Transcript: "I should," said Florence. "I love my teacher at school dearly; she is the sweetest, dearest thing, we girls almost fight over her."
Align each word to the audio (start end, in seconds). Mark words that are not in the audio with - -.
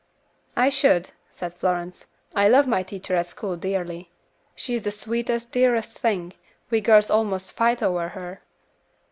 "I 0.55 0.69
should," 0.69 1.11
said 1.31 1.53
Florence. 1.53 2.07
"I 2.35 2.47
love 2.49 2.65
my 2.65 2.81
teacher 2.81 3.15
at 3.15 3.27
school 3.27 3.55
dearly; 3.55 4.09
she 4.55 4.73
is 4.73 4.81
the 4.81 4.89
sweetest, 4.89 5.51
dearest 5.51 5.99
thing, 5.99 6.33
we 6.71 6.81
girls 6.81 7.11
almost 7.11 7.51
fight 7.53 7.83
over 7.83 8.09
her." 8.09 8.41